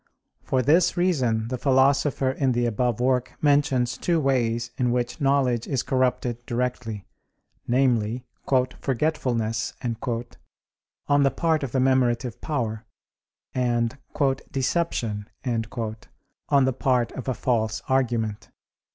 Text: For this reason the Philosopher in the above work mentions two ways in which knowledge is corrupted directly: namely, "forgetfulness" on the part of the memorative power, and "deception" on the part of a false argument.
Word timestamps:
For 0.41 0.63
this 0.63 0.97
reason 0.97 1.49
the 1.49 1.59
Philosopher 1.59 2.31
in 2.31 2.53
the 2.53 2.65
above 2.65 2.99
work 2.99 3.33
mentions 3.39 3.99
two 3.99 4.19
ways 4.19 4.71
in 4.75 4.91
which 4.91 5.21
knowledge 5.21 5.67
is 5.67 5.83
corrupted 5.83 6.43
directly: 6.47 7.05
namely, 7.67 8.25
"forgetfulness" 8.79 9.75
on 11.07 11.21
the 11.21 11.29
part 11.29 11.61
of 11.61 11.71
the 11.71 11.77
memorative 11.79 12.41
power, 12.41 12.83
and 13.53 13.95
"deception" 14.49 15.29
on 15.45 16.65
the 16.65 16.73
part 16.73 17.11
of 17.11 17.27
a 17.27 17.35
false 17.35 17.83
argument. 17.87 18.49